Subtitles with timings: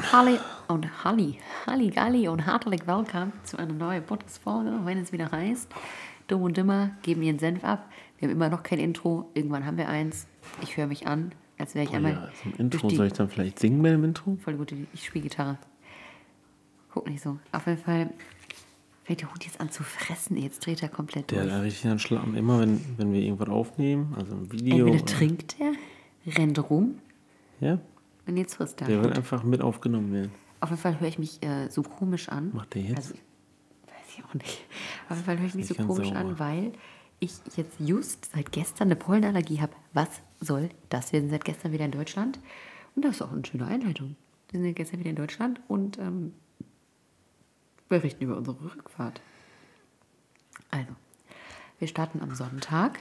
[0.00, 0.38] Halli
[0.68, 5.70] und Halli, Halli Galli und herzlich willkommen zu einer neuen Podcast-Folge, wenn es wieder heißt,
[6.26, 7.88] Dumm und Dimmer geben ihren Senf ab.
[8.18, 10.26] Wir haben immer noch kein Intro, irgendwann haben wir eins.
[10.62, 13.12] Ich höre mich an, als wäre ich Oh einmal ja, zum Intro die- soll ich
[13.12, 14.36] dann vielleicht singen bei dem Intro?
[14.42, 15.58] voll gut, ich spiele Gitarre.
[16.92, 17.38] Guck nicht so.
[17.52, 18.10] Auf jeden Fall
[19.04, 21.52] fängt der Hut jetzt an zu fressen, jetzt dreht er komplett Der durch.
[21.52, 22.34] einen richtigen Schlamm.
[22.34, 24.86] Immer wenn, wenn wir irgendwas aufnehmen, also ein Video.
[24.86, 25.72] Entweder trinkt er,
[26.36, 26.98] rennt rum
[27.60, 27.78] Ja,
[28.26, 28.88] und jetzt frisst er.
[28.88, 30.32] der wird einfach mit aufgenommen werden.
[30.60, 32.50] Auf jeden Fall höre ich mich äh, so komisch an.
[32.54, 32.96] Macht der jetzt?
[32.96, 34.64] Also, weiß ich auch nicht.
[35.08, 36.20] Auf jeden Fall höre ich mich so komisch sauber.
[36.20, 36.72] an, weil
[37.20, 39.72] ich jetzt just seit gestern eine Pollenallergie habe.
[39.92, 40.08] Was
[40.40, 41.12] soll das?
[41.12, 42.38] Wir sind seit gestern wieder in Deutschland.
[42.96, 44.16] Und das ist auch eine schöne Einleitung.
[44.50, 46.32] Wir sind gestern wieder in Deutschland und ähm,
[47.88, 49.20] berichten über unsere Rückfahrt.
[50.70, 50.92] Also,
[51.78, 53.00] wir starten am Sonntag.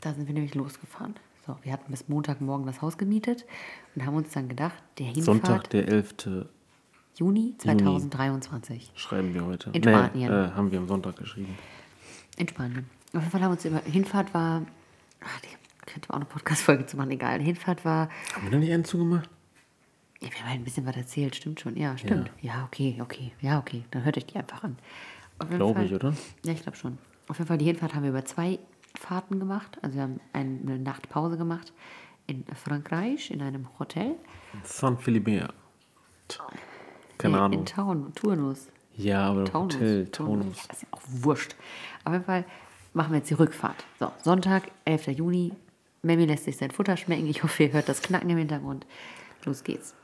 [0.00, 1.14] Da sind wir nämlich losgefahren.
[1.46, 3.44] So, wir hatten bis Montagmorgen das Haus gemietet
[3.94, 6.14] und haben uns dann gedacht, der Hinfahrt Sonntag, der 11.
[7.16, 9.70] Juni 2023 schreiben wir heute.
[9.70, 10.32] In Nee, Spanien.
[10.32, 11.56] äh, haben wir am Sonntag geschrieben.
[12.38, 12.86] in Spanien.
[13.12, 14.62] Auf jeden Fall haben wir uns über Hinfahrt war,
[15.22, 15.48] ach, die
[15.86, 17.40] könnte auch eine Podcast-Folge zu machen, egal.
[17.40, 19.28] Hinfahrt war, Haben wir da nicht einen zugemacht?
[20.20, 21.76] ja, wir haben halt ein bisschen was erzählt, stimmt schon.
[21.76, 22.30] Ja, stimmt.
[22.40, 23.84] Ja, okay, okay, ja, okay.
[23.90, 24.76] Dann hört euch die einfach an.
[25.50, 26.14] Glaube ich, oder?
[26.44, 26.96] Ja, ich glaube schon.
[27.28, 28.58] Auf jeden Fall, die Hinfahrt haben wir über zwei
[28.98, 29.78] Fahrten gemacht.
[29.82, 31.72] Also wir haben eine Nachtpause gemacht
[32.26, 34.14] in Frankreich, in einem Hotel.
[34.62, 35.48] San Felipe.
[37.18, 37.58] Keine Nee, Ahnung.
[37.60, 38.68] In Taun, Turnus.
[38.96, 39.74] Ja, aber Taunus.
[39.74, 40.56] Hotel, Taunus.
[40.56, 41.54] Ja, ist ja auch wurscht.
[42.04, 42.44] Auf jeden Fall
[42.92, 43.84] machen wir jetzt die Rückfahrt.
[43.98, 45.08] So, Sonntag, 11.
[45.08, 45.52] Juni.
[46.02, 47.26] Memi lässt sich sein Futter schmecken.
[47.26, 48.86] Ich hoffe, ihr hört das Knacken im Hintergrund.
[49.44, 49.94] Los geht's.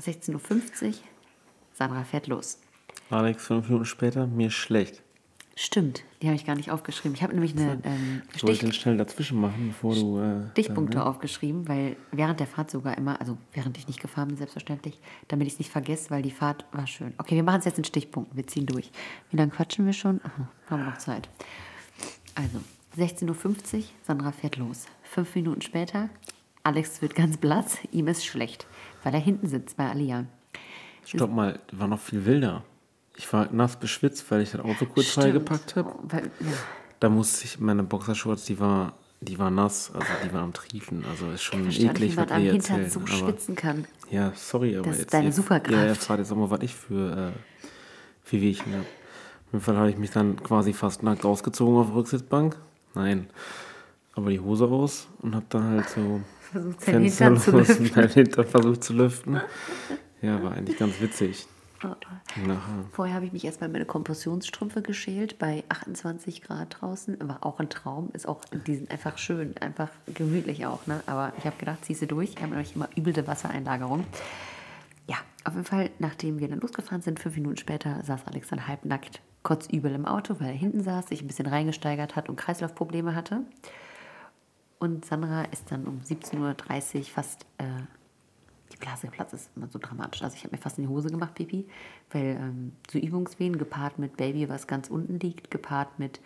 [0.00, 0.94] 16.50 Uhr.
[1.72, 2.58] Sandra fährt los.
[3.10, 5.02] Alex, fünf Minuten später, mir schlecht.
[5.58, 7.14] Stimmt, die habe ich gar nicht aufgeschrieben.
[7.14, 10.18] Ich habe nämlich eine ähm, Ich wollte Stich schnell dazwischen machen, bevor du.
[10.18, 11.10] Äh, Stichpunkte dann, ne?
[11.10, 15.46] aufgeschrieben, weil während der Fahrt sogar immer, also während ich nicht gefahren bin, selbstverständlich, damit
[15.46, 17.14] ich es nicht vergesse, weil die Fahrt war schön.
[17.16, 18.90] Okay, wir machen es jetzt in Stichpunkten, wir ziehen durch.
[19.30, 20.20] Wie lange quatschen wir schon?
[20.24, 21.30] Aha, haben wir noch Zeit.
[22.34, 22.58] Also,
[22.98, 24.84] 16.50 Uhr, Sandra fährt los.
[25.04, 26.10] Fünf Minuten später,
[26.64, 28.66] Alex wird ganz blass, ihm ist schlecht,
[29.04, 30.26] weil er hinten sitzt bei Alia.
[31.06, 32.62] Stopp mal, war noch viel wilder.
[33.18, 35.24] Ich war nass beschwitzt, weil ich das Auto kurz Stimmt.
[35.26, 35.94] freigepackt habe.
[36.02, 36.52] Weil, ja.
[37.00, 41.04] Da musste ich, meine Boxershorts, die war, die war nass, also die war am Triefen.
[41.10, 43.06] Also ist schon Verstehe eklig, was wie man am Hintern erzählen.
[43.06, 43.86] so schwitzen kann.
[44.10, 45.72] ja, sorry, aber Das ist jetzt, deine jetzt, Superkraft.
[45.72, 47.68] Ja, erfahrt jetzt auch mal, was ich für, äh,
[48.22, 48.82] für Wehchen habe.
[49.46, 52.56] Auf jeden Fall habe ich mich dann quasi fast nackt ausgezogen auf der Rücksitzbank.
[52.94, 53.28] Nein,
[54.14, 57.90] aber die Hose aus und habe dann halt so Versucht, fensterlos lüften.
[57.94, 59.40] meinen Hintern versucht zu lüften.
[60.22, 61.46] Ja, war eigentlich ganz witzig.
[62.46, 62.84] Nachher.
[62.92, 67.16] Vorher habe ich mich erstmal meine Kompressionsstrümpfe geschält bei 28 Grad draußen.
[67.28, 68.10] War auch ein Traum.
[68.12, 70.86] Ist auch, die sind einfach schön, einfach gemütlich auch.
[70.86, 71.02] Ne?
[71.06, 72.30] Aber ich habe gedacht, ziehst du durch.
[72.30, 74.04] Ich habe nämlich immer übelte Wassereinlagerung.
[75.06, 78.66] Ja, auf jeden Fall, nachdem wir dann losgefahren sind, fünf Minuten später saß Alex dann
[78.66, 82.36] halbnackt, kurz übel im Auto, weil er hinten saß, sich ein bisschen reingesteigert hat und
[82.36, 83.42] Kreislaufprobleme hatte.
[84.78, 87.64] Und Sandra ist dann um 17.30 Uhr fast äh,
[88.72, 90.22] die Blase geplatzt ist immer so dramatisch.
[90.22, 91.66] Also ich habe mir fast in die Hose gemacht, Pipi,
[92.10, 96.20] weil ähm, so Übungswehen gepaart mit Baby, was ganz unten liegt, gepaart mit,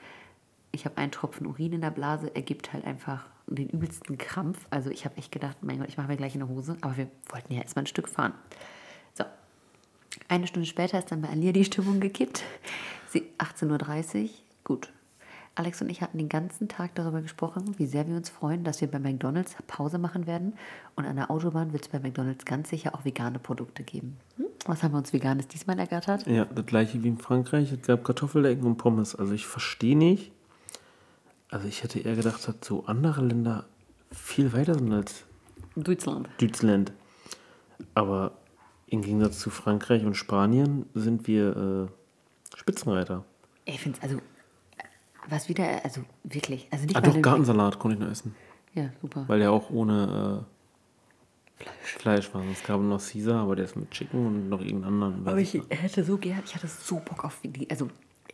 [0.73, 4.67] ich habe einen Tropfen Urin in der Blase, ergibt halt einfach den übelsten Krampf.
[4.71, 7.09] Also ich habe echt gedacht, mein Gott, ich mache mir gleich eine Hose, aber wir
[7.29, 8.33] wollten ja erstmal ein Stück fahren.
[9.15, 9.25] So,
[10.29, 12.43] eine Stunde später ist dann bei Alia die Stimmung gekippt.
[13.09, 14.31] Sie 18.30 Uhr,
[14.65, 14.93] gut.
[15.61, 18.81] Alex und ich hatten den ganzen Tag darüber gesprochen, wie sehr wir uns freuen, dass
[18.81, 20.55] wir bei McDonalds Pause machen werden.
[20.97, 24.17] Und an der Autobahn wird es bei McDonalds ganz sicher auch vegane Produkte geben.
[24.39, 24.47] Hm?
[24.65, 26.27] Was haben wir uns Veganes diesmal ergattert?
[26.27, 27.71] Ja, das gleiche wie in Frankreich.
[27.73, 29.15] Es gab Kartoffelecken und Pommes.
[29.15, 30.33] Also ich verstehe nicht.
[31.51, 33.67] Also ich hätte eher gedacht, dass so andere Länder
[34.11, 35.25] viel weiter sind als
[35.77, 36.31] Deutschland.
[36.39, 36.93] Deutschland.
[37.93, 38.33] Aber
[38.87, 41.89] im Gegensatz zu Frankreich und Spanien sind wir
[42.55, 43.27] äh, Spitzenreiter.
[43.67, 44.23] Ich finde es, also,
[45.31, 48.35] was wieder, also wirklich, also nicht Ah, doch, Gartensalat konnte ich noch essen.
[48.75, 49.25] Ja, super.
[49.27, 50.45] Weil der auch ohne
[51.61, 52.33] äh, Fleisch.
[52.33, 52.43] war.
[52.51, 55.29] Es gab noch Caesar, aber der ist mit Chicken und noch irgendeinen anderen.
[55.29, 57.89] Aber ich hätte so gern, ich hatte so Bock auf die, also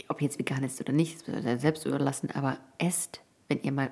[0.08, 3.88] ob jetzt vegan ist oder nicht, ist selbst überlassen, aber esst, wenn ihr mal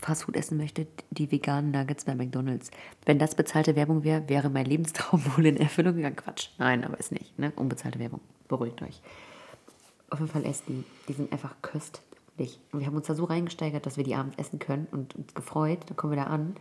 [0.00, 2.70] Fastfood essen möchtet, die veganen Nuggets bei McDonalds.
[3.04, 6.16] Wenn das bezahlte Werbung wäre, wäre mein Lebenstraum wohl in Erfüllung gegangen.
[6.16, 6.48] Quatsch.
[6.58, 7.38] Nein, aber ist nicht.
[7.38, 7.52] Ne?
[7.56, 8.20] Unbezahlte Werbung.
[8.48, 9.00] Beruhigt euch.
[10.10, 10.84] Auf jeden Fall esst die.
[11.08, 12.02] Die sind einfach köstlich.
[12.72, 15.34] Und wir haben uns da so reingesteigert, dass wir die abends essen können und uns
[15.34, 15.80] gefreut.
[15.86, 16.56] Dann kommen wir da an.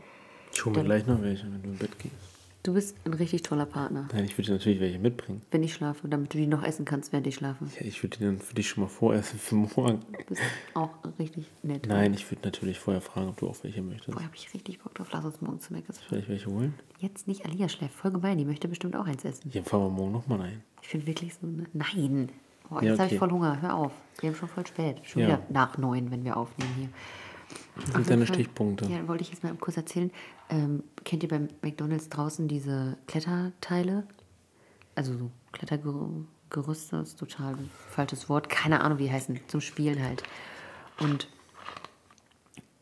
[0.54, 2.16] Ich hole mir gleich noch welche, wenn du im Bett gehst.
[2.64, 4.08] Du bist ein richtig toller Partner.
[4.14, 5.42] Nein, ich würde dir natürlich welche mitbringen.
[5.52, 7.66] Wenn ich schlafe, damit du die noch essen kannst, während ich schlafe.
[7.78, 10.00] Ja, ich würde die dann für dich schon mal voressen für morgen.
[10.18, 10.42] Du bist
[10.74, 11.88] auch richtig nett.
[11.88, 14.12] Nein, ich würde natürlich vorher fragen, ob du auch welche möchtest.
[14.18, 15.10] Boah, hab ich richtig Bock drauf.
[15.12, 16.74] Lass uns morgen zu Meckes Soll ich welche holen?
[17.00, 18.38] Jetzt nicht, Alia schläft voll gemein.
[18.38, 19.52] Die möchte bestimmt auch eins essen.
[19.52, 20.64] Ja, fahren wir morgen nochmal ein.
[20.82, 21.66] Ich finde wirklich so, ne?
[21.74, 22.30] Nein.
[22.74, 23.16] Boah, Ja, jetzt habe okay.
[23.16, 23.62] ich voll Hunger.
[23.62, 23.92] Hör auf.
[24.20, 25.00] Wir haben schon voll spät.
[25.04, 25.28] Schon Ja.
[25.28, 26.90] wieder nach neun, wenn wir aufnehmen hier.
[27.94, 28.86] Sind deine Fall- Stichpunkte.
[28.86, 30.12] Ja, wollte ich jetzt mal kurz erzählen.
[30.50, 34.06] Ähm, kennt ihr beim McDonalds draußen diese Kletterteile?
[34.96, 38.50] Also so Klettergerüste ist total ein falsches Wort.
[38.50, 39.40] Keine Ahnung, wie die heißen.
[39.48, 40.24] Zum Spielen halt.
[41.00, 41.28] Und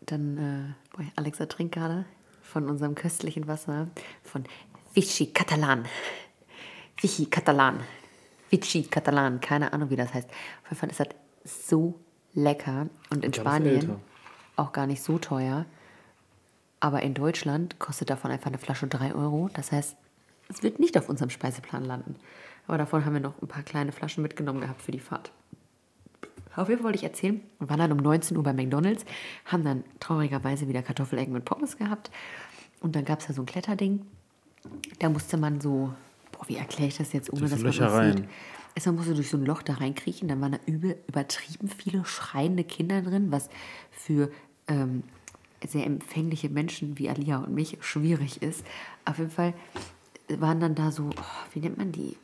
[0.06, 2.06] dann, äh, boah, Alexa trinkt gerade
[2.42, 3.88] von unserem köstlichen Wasser
[4.24, 4.44] von
[4.94, 5.86] Vichy Catalan.
[7.00, 7.80] Vichy Catalan.
[8.52, 9.40] Vichy Catalan.
[9.42, 10.30] Keine Ahnung, wie das heißt.
[10.30, 12.00] Auf jeden Fall ist das so
[12.34, 12.88] lecker.
[13.10, 14.00] Und in Ganz Spanien älter.
[14.56, 15.66] auch gar nicht so teuer.
[16.80, 19.50] Aber in Deutschland kostet davon einfach eine Flasche 3 Euro.
[19.54, 19.96] Das heißt,
[20.50, 22.16] es wird nicht auf unserem Speiseplan landen.
[22.68, 25.32] Aber davon haben wir noch ein paar kleine Flaschen mitgenommen gehabt für die Fahrt.
[26.56, 29.06] Auf jeden Fall wollte ich erzählen, wir waren dann um 19 Uhr bei McDonalds,
[29.46, 32.12] haben dann traurigerweise wieder Kartoffeleggen mit Pommes gehabt.
[32.82, 34.06] Und dann gab es da so ein Kletterding.
[35.00, 35.94] Da musste man so,
[36.32, 38.18] boah, wie erkläre ich das jetzt, ohne dass man Löcher was rein.
[38.18, 38.30] sieht?
[38.76, 42.64] Erstmal musste durch so ein Loch da reinkriechen, dann waren da übel, übertrieben viele schreiende
[42.64, 43.50] Kinder drin, was
[43.92, 44.32] für
[44.68, 45.04] ähm,
[45.68, 48.66] sehr empfängliche Menschen wie Alia und mich schwierig ist.
[49.06, 49.54] Auf jeden Fall
[50.30, 52.16] waren dann da so, oh, wie nennt man die?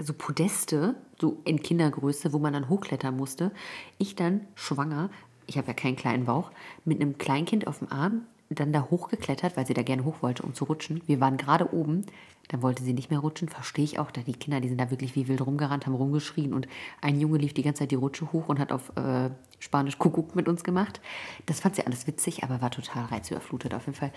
[0.00, 3.52] so Podeste, so in Kindergröße, wo man dann hochklettern musste.
[3.98, 5.10] Ich dann schwanger,
[5.46, 6.50] ich habe ja keinen kleinen Bauch,
[6.84, 10.42] mit einem Kleinkind auf dem Arm, dann da hochgeklettert, weil sie da gerne hoch wollte,
[10.42, 11.02] um zu rutschen.
[11.06, 12.06] Wir waren gerade oben,
[12.48, 14.90] dann wollte sie nicht mehr rutschen, verstehe ich auch, da die Kinder, die sind da
[14.90, 16.66] wirklich wie wild rumgerannt, haben rumgeschrien und
[17.00, 20.34] ein Junge lief die ganze Zeit die Rutsche hoch und hat auf äh, Spanisch Kuckuck
[20.34, 21.00] mit uns gemacht.
[21.46, 23.74] Das fand sie alles witzig, aber war total reizüberflutet.
[23.74, 24.12] Auf jeden Fall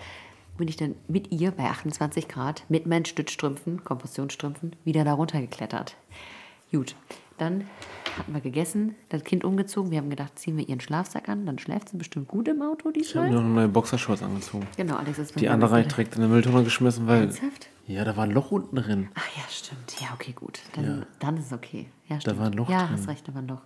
[0.56, 5.96] bin ich dann mit ihr bei 28 Grad, mit meinen Stützstrümpfen, Kompressionsstrümpfen, wieder da runtergeklettert.
[6.70, 6.94] Gut,
[7.42, 7.66] dann
[8.18, 9.90] hatten wir gegessen, das Kind umgezogen.
[9.90, 12.90] Wir haben gedacht, ziehen wir ihren Schlafsack an, dann schläft sie bestimmt gut im Auto
[12.94, 14.66] Ich habe mir noch neue Boxershorts angezogen.
[14.76, 17.22] Genau, Alex ist Die andere habe ich direkt in den Mülltonne geschmissen, weil.
[17.22, 17.68] Ernsthaft?
[17.86, 19.08] Ja, da war ein Loch unten drin.
[19.14, 20.00] Ach ja, stimmt.
[20.00, 20.60] Ja, okay, gut.
[20.74, 21.06] Dann, Ja.
[21.18, 21.86] dann ist es okay.
[22.08, 22.38] Ja, stimmt.
[22.38, 22.90] war ein Loch Ja, drin.
[22.92, 23.62] hast recht, da war ein Loch.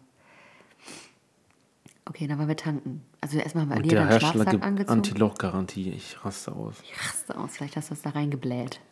[2.09, 3.03] Okay, dann waren wir tanken.
[3.21, 4.99] Also erstmal haben wir dann Hersteller Schlafsack gibt angezogen.
[4.99, 5.91] Anti-Loch-Garantie.
[5.91, 6.77] Ich raste aus.
[6.85, 8.81] Ich raste aus, vielleicht hast du das da reingebläht.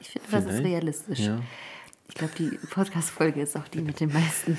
[0.00, 1.18] Ich finde, das ist realistisch.
[1.20, 1.38] Ja.
[2.10, 4.58] Ich glaube, die Podcast-Folge ist auch die mit den meisten.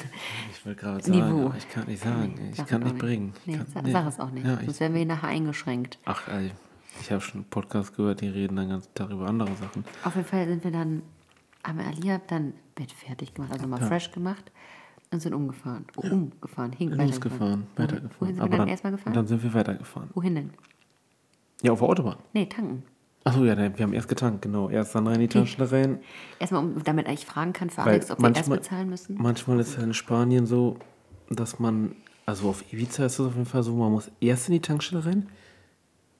[0.52, 1.54] Ich wollte gerade sagen, Niveau.
[1.58, 2.34] ich kann nicht sagen.
[2.38, 3.34] Nee, ich kann nicht bringen.
[3.46, 3.92] Nee, kann, sag, nee.
[3.92, 4.46] sag es auch nicht.
[4.46, 6.00] Ja, Sonst ich, werden wir hier nachher eingeschränkt.
[6.06, 6.52] ach, ey,
[7.02, 9.84] ich habe schon einen Podcast gehört, die reden den ganzen Tag über andere Sachen.
[10.06, 11.02] Auf jeden Fall sind wir dann,
[11.66, 13.88] haben wir Alia dann Bett fertig gemacht, also mal Ja.
[13.88, 14.50] fresh gemacht
[15.12, 15.86] und sind umgefahren.
[15.98, 18.28] Oh, umgefahren, hing Losgefahren, Wohin weitergefahren.
[18.36, 19.14] sind wir dann dann, erstmal gefahren?
[19.14, 20.10] dann sind wir weitergefahren.
[20.14, 20.50] Wohin denn?
[21.64, 22.16] Ja, auf der Autobahn.
[22.34, 22.84] Nee, tanken.
[23.24, 24.70] Achso, ja, wir haben erst getankt, genau.
[24.70, 26.00] Erst dann rein in die Tankstelle rein.
[26.40, 29.16] Erstmal, um, damit ich fragen kann für Weil Alex, ob wir erst manchmal- bezahlen müssen.
[29.20, 30.78] Manchmal ist ja in Spanien so,
[31.30, 31.96] dass man,
[32.26, 35.06] also auf Ibiza ist es auf jeden Fall so, man muss erst in die Tankstelle
[35.06, 35.30] rein,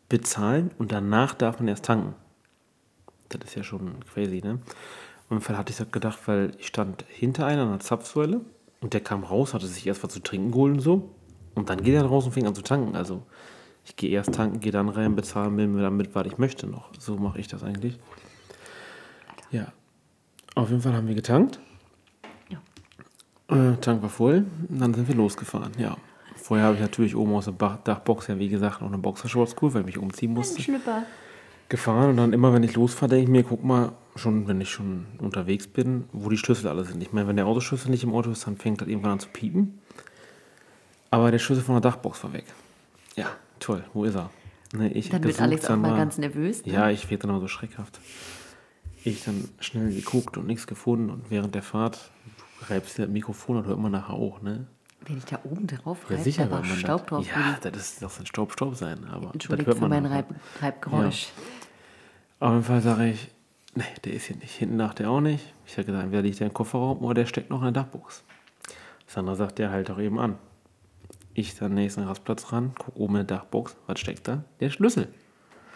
[0.10, 2.14] bezahlen und danach darf man erst tanken.
[3.30, 4.60] Das ist ja schon crazy, ne?
[5.30, 8.42] Und im Fall hatte ich das gedacht, weil ich stand hinter einer an einer Zapfsäule
[8.82, 11.16] und der kam raus, hatte sich erst was zu trinken geholt und so.
[11.56, 12.96] Und dann geht er raus und fing an zu tanken.
[12.96, 13.24] Also
[13.92, 16.90] ich gehe erst tanken, gehe dann rein, bezahle mir damit, was ich möchte noch.
[16.98, 18.00] So mache ich das eigentlich.
[19.52, 19.74] Ja.
[20.56, 21.60] Auf jeden Fall haben wir getankt.
[23.50, 25.98] Äh, Tank war voll, dann sind wir losgefahren, ja.
[26.38, 29.74] Vorher habe ich natürlich oben aus der Dachbox, ja wie gesagt, noch eine Boxershorts cool,
[29.74, 31.04] weil ich mich umziehen musste, Schlüpper.
[31.68, 32.12] gefahren.
[32.12, 35.06] Und dann immer, wenn ich losfahre, denke ich mir, guck mal, schon wenn ich schon
[35.18, 37.04] unterwegs bin, wo die Schlüssel alle sind.
[37.04, 39.28] Ich meine, wenn der Autoschlüssel nicht im Auto ist, dann fängt das irgendwann an zu
[39.28, 39.82] piepen.
[41.10, 42.46] Aber der Schlüssel von der Dachbox war weg.
[43.18, 43.28] Ja,
[43.62, 44.30] toll, wo ist er?
[44.74, 46.66] Ne, ich Dann wird Alex auch dann mal war- ganz nervös.
[46.66, 46.74] Ne?
[46.74, 48.00] ja, ich werde dann auch so schreckhaft.
[49.04, 52.12] Ich dann schnell geguckt und nichts gefunden und während der Fahrt
[52.70, 54.68] reibst du das Mikrofon und hört man nachher auch, ne?
[55.08, 57.26] Wenn ich da oben drauf Ja, reibe, sicher, da war Staub drauf.
[57.28, 60.18] Ja, das ist das soll Staub, sein, aber das Entschuldigt hört für man mein nachher.
[60.18, 61.30] Reib Reibgeräusch.
[62.40, 63.32] Auf jeden Fall sage ich,
[63.74, 64.52] nee, der ist hier nicht.
[64.56, 65.44] Hinten nach der auch nicht.
[65.66, 68.24] Ich habe gesagt, entweder liegt der im Kofferraum oder der steckt noch in der Dachbox.
[69.08, 70.38] Sandra sagt, der halt doch eben an.
[71.34, 74.44] Ich dann nächsten Rastplatz ran, guck oben in der Dachbox, was steckt da?
[74.60, 75.08] Der Schlüssel.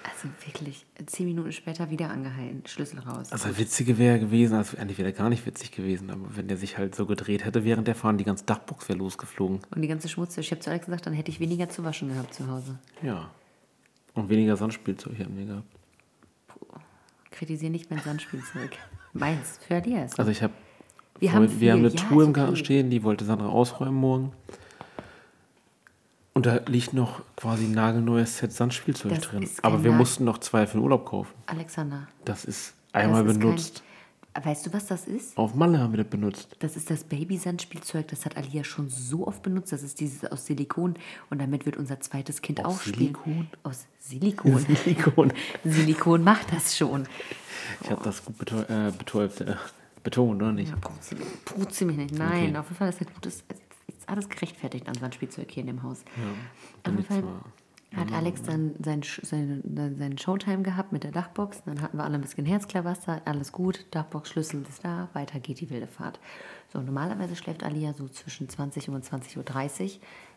[0.04, 3.32] Also wirklich, zehn Minuten später wieder angehalten, Schlüssel raus.
[3.32, 6.78] Also Witzige wäre gewesen, also eigentlich wäre gar nicht witzig gewesen, aber wenn der sich
[6.78, 9.62] halt so gedreht hätte während der Fahren, die ganze Dachbox wäre losgeflogen.
[9.74, 10.38] Und die ganze Schmutz.
[10.38, 12.78] Ich habe zu Alex gesagt, dann hätte ich weniger zu waschen gehabt zu Hause.
[13.02, 13.32] Ja.
[14.14, 15.68] Und weniger Sandspielzeug hätten wir gehabt.
[17.32, 18.78] Kritisiere nicht mein Sandspielzeug.
[19.14, 20.54] Meins, für Alia ist Also ich habe
[21.20, 22.64] Wir haben wir haben eine ja, Truhe im Garten okay.
[22.64, 24.32] stehen, die wollte Sandra ausräumen morgen.
[26.38, 29.50] Und da liegt noch quasi ein nagelneues Set Sandspielzeug Das drin.
[29.62, 31.32] Aber wir Nagel- mussten noch zwei für den Urlaub kaufen.
[31.46, 32.08] Alexander.
[32.25, 33.84] Das ist einmal das ist benutzt.
[34.34, 35.38] Kein, weißt du, was das ist?
[35.38, 36.54] Auf Malle haben wir das benutzt.
[36.60, 39.72] Das ist das Babysandspielzeug, das hat Alia schon so oft benutzt.
[39.72, 40.96] Das ist dieses aus Silikon
[41.30, 42.98] und damit wird unser zweites Kind Aus auch spielen.
[43.24, 43.48] Silikon?
[43.63, 44.60] Aus Silikon.
[44.84, 45.34] Silikon.
[45.63, 47.08] Silikon macht das schon.
[47.82, 49.56] Ich habe das gut betäubt, äh, betäubt, äh,
[50.04, 50.70] betont, oder nicht?
[50.72, 52.13] Ja, putze mich- putze mich nicht.
[52.13, 52.58] Nein, Okay.
[52.58, 53.36] auf jeden Fall ist das gutes.
[53.36, 53.62] Ist
[54.06, 56.04] ist alles gerechtfertigt an sein Spielzeug hier in dem Haus.
[56.78, 57.24] auf bin jeden Fall
[57.96, 59.62] hat Alex dann sein, seine,
[59.96, 61.64] seinen Showtime gehabt mit der Dachbox.
[61.66, 63.86] Dann hatten wir alle ein bisschen Herzklawasser, alles gut.
[63.92, 66.20] Dachbox-Schlüssel ist da, weiter geht die wilde Fahrt.
[66.74, 69.38] So, normalerweise schläft Alia so zwischen 20 und 20.30
[69.84, 69.90] Uhr.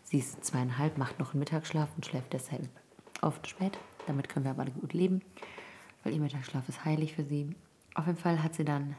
[0.04, 2.68] Sie ist zweieinhalb, macht noch einen Mittagsschlaf und schläft deshalb
[3.22, 3.78] oft spät.
[4.06, 5.20] Damit können wir aber alle gut leben,
[6.04, 7.56] weil ihr Mittagsschlaf ist heilig für sie.
[7.94, 8.94] Auf jeden Fall hat sie dann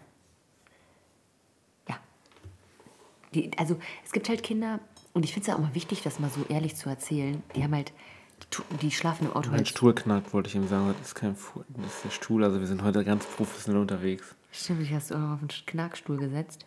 [1.87, 1.95] ja.
[3.33, 4.79] Die, also es gibt halt Kinder,
[5.13, 7.63] und ich finde es ja auch mal wichtig, das mal so ehrlich zu erzählen, die
[7.63, 7.91] haben halt,
[8.81, 9.67] die, schlafen im Auto Mein halt.
[9.67, 10.93] Stuhl knackt, wollte ich ihm sagen.
[10.97, 12.43] Das ist kein Furten, das ist der Stuhl.
[12.43, 14.35] Also wir sind heute ganz professionell unterwegs.
[14.51, 16.65] Stimmt, ich hast du auch auf den Knackstuhl gesetzt.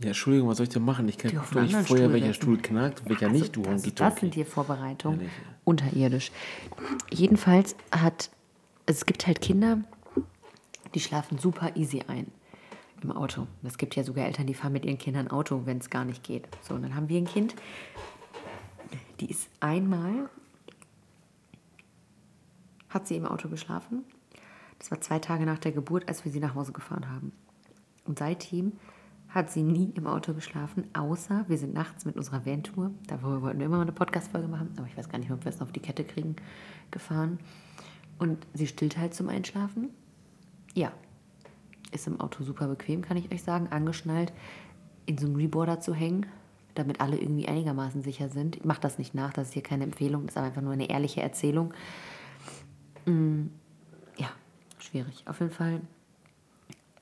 [0.00, 1.08] Ja, Entschuldigung, was soll ich denn machen?
[1.08, 2.34] Ich kann anderen vorher, Stuhl welcher setzen.
[2.34, 5.20] Stuhl knackt und welcher Also nicht, du das, Honky das sind hier Vorbereitungen.
[5.20, 5.32] Ehrlich,
[5.64, 6.32] Unterirdisch.
[7.12, 8.30] Jedenfalls hat,
[8.86, 9.78] es gibt halt Kinder,
[10.94, 12.26] die schlafen super easy ein
[13.04, 13.46] im Auto.
[13.62, 16.24] Es gibt ja sogar Eltern, die fahren mit ihren Kindern Auto, wenn es gar nicht
[16.24, 16.48] geht.
[16.62, 17.54] So, und dann haben wir ein Kind,
[19.20, 20.28] die ist einmal,
[22.88, 24.04] hat sie im Auto geschlafen.
[24.78, 27.32] Das war zwei Tage nach der Geburt, als wir sie nach Hause gefahren haben.
[28.04, 28.72] Und seitdem
[29.28, 33.58] hat sie nie im Auto geschlafen, außer wir sind nachts mit unserer Van-Tour, da wollten
[33.58, 35.72] wir immer mal eine Podcast-Folge machen, aber ich weiß gar nicht, ob wir es auf
[35.72, 36.36] die Kette kriegen,
[36.92, 37.38] gefahren.
[38.18, 39.90] Und sie stillt halt zum Einschlafen.
[40.74, 40.92] Ja,
[41.94, 44.32] ist im Auto super bequem, kann ich euch sagen, angeschnallt,
[45.06, 46.26] in so einem Reboarder zu hängen,
[46.74, 48.56] damit alle irgendwie einigermaßen sicher sind.
[48.56, 50.88] Ich mache das nicht nach, das ist hier keine Empfehlung, das ist einfach nur eine
[50.88, 51.72] ehrliche Erzählung.
[53.06, 53.46] Mm,
[54.16, 54.28] ja,
[54.78, 55.24] schwierig.
[55.26, 55.80] Auf jeden Fall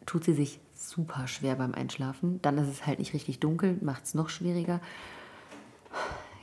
[0.04, 2.42] tut sie sich super schwer beim Einschlafen.
[2.42, 4.80] Dann ist es halt nicht richtig dunkel, macht es noch schwieriger.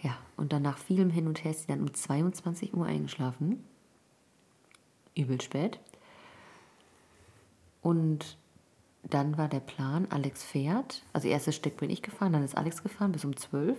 [0.01, 3.63] Ja, und dann nach vielem Hin und Her ist sie dann um 22 Uhr eingeschlafen.
[5.15, 5.79] Übel spät.
[7.81, 8.37] Und
[9.03, 11.03] dann war der Plan, Alex fährt.
[11.13, 13.77] Also erstes Stück bin ich gefahren, dann ist Alex gefahren bis um 12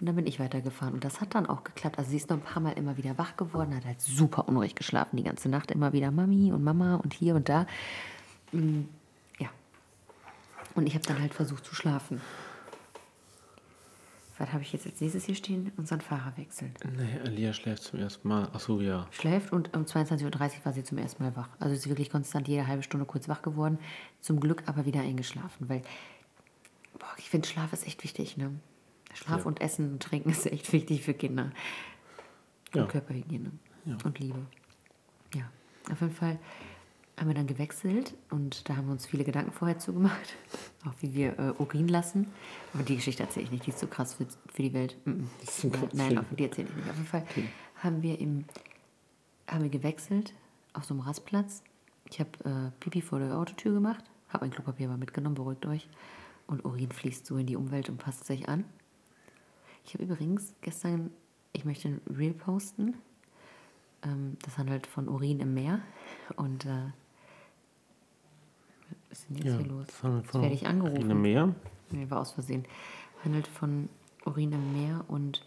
[0.00, 0.94] und dann bin ich weitergefahren.
[0.94, 1.98] Und das hat dann auch geklappt.
[1.98, 4.74] Also sie ist noch ein paar Mal immer wieder wach geworden, hat halt super unruhig
[4.74, 5.70] geschlafen die ganze Nacht.
[5.70, 7.66] Immer wieder Mami und Mama und hier und da.
[8.52, 8.82] Mm,
[9.38, 9.48] Ja.
[10.74, 12.20] Und ich habe dann halt versucht zu schlafen.
[14.38, 15.70] Was habe ich jetzt als nächstes hier stehen?
[15.76, 16.74] Unseren Fahrer wechseln.
[16.96, 18.48] Nee, Alia schläft zum ersten Mal.
[18.52, 19.06] Achso, ja.
[19.12, 21.48] schläft und um 22.30 Uhr war sie zum ersten Mal wach.
[21.60, 23.78] Also ist sie wirklich konstant jede halbe Stunde kurz wach geworden.
[24.20, 25.82] Zum Glück aber wieder eingeschlafen, weil
[26.98, 28.36] boah, ich finde, Schlaf ist echt wichtig.
[28.36, 28.50] Ne?
[29.14, 29.46] Schlaf Ja.
[29.46, 31.52] und Essen und Trinken ist echt wichtig für Kinder.
[32.74, 32.86] Und Ja.
[32.86, 33.52] Körperhygiene
[33.84, 33.96] Ja.
[34.04, 34.40] und Liebe.
[35.34, 35.48] Ja,
[35.92, 36.38] auf jeden Fall
[37.18, 40.34] haben wir dann gewechselt und da haben wir uns viele Gedanken vorher zugemacht,
[40.86, 42.26] auch wie wir äh, Urin lassen.
[42.72, 44.96] Aber die Geschichte erzähle ich nicht, die ist zu krass für, für die Welt.
[45.04, 45.42] Mm -mm.
[45.42, 46.18] ist Nein, Willen.
[46.18, 46.90] auf, die erzähle ich nicht.
[46.90, 47.24] Auf jeden Fall
[47.76, 48.44] haben wir im
[49.46, 50.32] haben wir gewechselt
[50.72, 51.62] auf so einem Rastplatz.
[52.10, 55.88] Ich habe äh, Pipi vor der Autotür gemacht, habe mein Klopapier aber mitgenommen, beruhigt euch.
[56.46, 58.64] Und Urin fließt so in die Umwelt und passt sich an.
[59.84, 61.10] Ich habe übrigens gestern,
[61.52, 62.94] ich möchte ein Reel posten.
[64.02, 65.80] Ähm, das handelt von Urin im Meer.
[66.36, 66.90] Und äh,
[69.14, 69.86] was ist denn jetzt ja hier los?
[69.86, 69.96] Jetzt
[70.30, 70.96] von werde ich angerufen.
[70.96, 71.54] Aline Meer.
[71.92, 72.64] Nee, war aus Versehen.
[73.24, 73.88] Handelt von
[74.26, 75.46] Urin im Meer und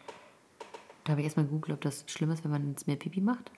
[1.03, 3.51] da habe ich erstmal gegoogelt, ob das schlimm ist, wenn man ins Meer Pipi macht.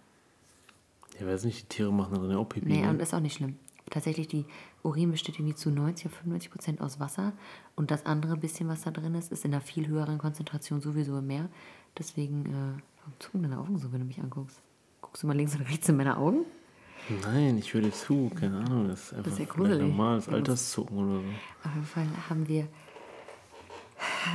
[1.20, 2.68] Ja, weiß nicht, die Tiere machen da drin auch Pipi.
[2.68, 2.90] Nee, ne?
[2.90, 3.58] und ist auch nicht schlimm.
[3.92, 4.46] Tatsächlich, die
[4.84, 7.34] Urin besteht irgendwie zu 90 auf 95 Prozent aus Wasser
[7.76, 11.20] und das andere bisschen, was da drin ist, ist in einer viel höheren Konzentration sowieso
[11.20, 11.50] im Meer.
[11.98, 14.60] Deswegen, äh, warum zucken deine Augen so, wenn du mich anguckst?
[15.02, 16.46] Guckst du mal links und rechts in meine Augen?
[17.24, 18.88] Nein, ich höre dir zu, keine Ahnung.
[18.90, 21.68] Das ist einfach ist ja normales Ja, das- Alterszucken oder so.
[21.68, 22.68] Auf jeden Fall haben wir.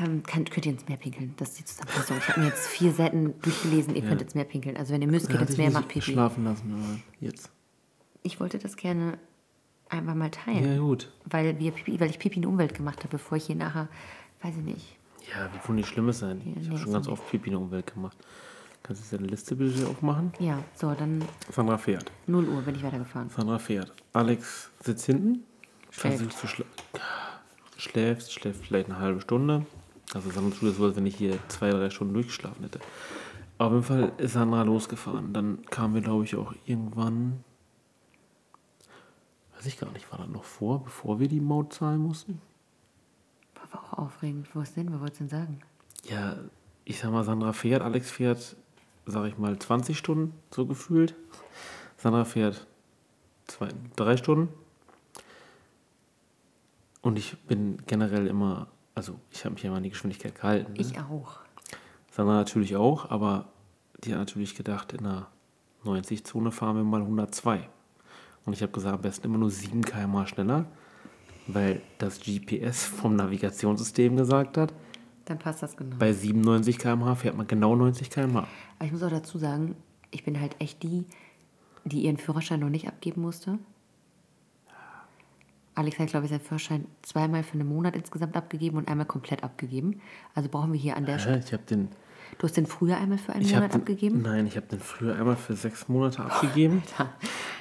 [0.05, 1.35] Ähm, kann, könnt ihr ins Meer pinkeln?
[1.37, 2.17] Das ist die Zusammenfassung.
[2.19, 3.95] Ich habe mir jetzt vier Seiten durchgelesen.
[3.95, 4.09] Ihr Ja.
[4.09, 4.77] könnt ins Meer pinkeln.
[4.77, 6.13] Also, wenn ihr müsst, geht ins Meer, macht Pipi.
[6.13, 7.51] schlafen lassen, aber jetzt.
[8.23, 9.19] Ich wollte das gerne
[9.89, 10.65] einfach mal teilen.
[10.75, 11.11] Ja, gut.
[11.25, 13.89] Weil, wir Pipi, weil ich Pipi in der Umwelt gemacht habe, bevor ich hier nachher,
[14.43, 14.97] weiß ich nicht.
[15.31, 16.41] Ja, wie kann nicht Schlimmes sein?
[16.45, 18.17] Ja, ich nee, habe schon ganz oft Pipi in der Umwelt gemacht.
[18.85, 20.31] Kannst du deine Liste bitte aufmachen?
[20.39, 22.13] Ja, so, dann Sandra fährt.
[22.27, 23.31] 0 Uhr bin ich weitergefahren.
[23.31, 23.95] Sandra fährt.
[24.13, 25.43] Alex sitzt hinten.
[25.91, 26.19] Schläft.
[26.19, 26.67] Versucht zu schla
[27.79, 29.65] schläft, schläft vielleicht eine halbe Stunde.
[30.13, 32.79] Also Sandra tut es so, als wenn ich hier zwei, drei Stunden durchgeschlafen hätte.
[33.57, 35.33] Auf jeden Fall ist Sandra losgefahren.
[35.33, 37.43] Dann kamen wir, glaube ich, auch irgendwann.
[39.57, 42.39] Weiß ich gar nicht, war das noch vor, bevor wir die Maut zahlen mussten?
[43.55, 44.47] War auch aufregend.
[44.55, 44.93] Wo ist denn?
[44.93, 45.61] Was wolltest du denn sagen?
[46.05, 46.37] Ja,
[46.85, 48.57] ich sag mal, Sandra fährt, Alex fährt,
[49.07, 51.15] sag ich mal, 20 Stunden, so gefühlt.
[51.97, 52.67] Sandra fährt
[53.47, 54.49] zwei, drei Stunden.
[57.03, 60.73] Und ich bin generell immer, also ich habe mich immer an die Geschwindigkeit gehalten.
[60.73, 60.81] Ne?
[60.81, 61.41] Ich auch.
[62.11, 63.49] Sandra natürlich auch, aber
[64.03, 65.27] die hat natürlich gedacht, in der
[65.85, 67.69] 90-Zone fahren wir mal 102.
[68.47, 70.67] Und ich habe gesagt, am besten immer nur 7 km schneller,
[71.47, 74.73] weil das GPS vom Navigationssystem gesagt hat,
[75.25, 75.97] Dann passt das genau.
[75.97, 78.47] bei 97 km/h fährt man genau 90 km/h.
[78.79, 79.77] Aber ich muss auch dazu sagen,
[80.11, 81.07] ich bin halt echt die,
[81.85, 83.59] die ihren Führerschein noch nicht abgeben musste.
[85.75, 89.43] Alex hat, glaube ich, seinen Führerschein zweimal für einen Monat insgesamt abgegeben und einmal komplett
[89.43, 90.01] abgegeben.
[90.35, 91.41] Also brauchen wir hier an der Stelle.
[91.45, 91.89] Ich habe den,
[92.39, 94.23] Du hast den früher einmal für einen Monat den, abgegeben?
[94.23, 96.83] nein, ich habe den früher einmal für sechs Monate abgegeben.
[96.99, 97.13] Alter.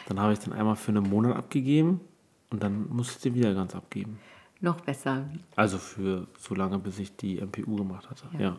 [0.07, 2.01] Dann habe ich den einmal für einen Monat abgegeben
[2.49, 4.19] und dann musste ich den wieder ganz abgeben.
[4.63, 5.25] Noch besser.
[5.57, 8.29] Also für so lange, bis ich die MPU gemacht hatte.
[8.39, 8.57] Ja.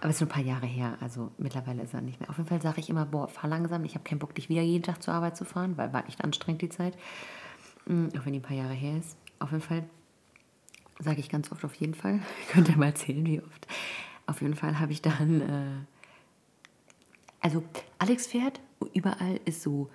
[0.00, 2.30] Aber es ist schon ein paar Jahre her, also mittlerweile ist er nicht mehr.
[2.30, 3.84] Auf jeden Fall sage ich immer, boah, fahr langsam.
[3.84, 6.22] Ich habe keinen Bock, dich wieder jeden Tag zur Arbeit zu fahren, weil war echt
[6.22, 6.96] anstrengend die Zeit.
[7.86, 9.16] Mm, Auch wenn die ein paar Jahre her ist.
[9.40, 9.82] Auf jeden Fall
[11.00, 12.20] sage ich ganz oft auf jeden Fall.
[12.52, 13.66] Könnt ihr mal zählen, wie oft.
[14.26, 15.84] Auf jeden Fall habe ich dann, äh,
[17.40, 17.64] also
[17.98, 18.60] Alex fährt,
[18.94, 19.90] überall ist so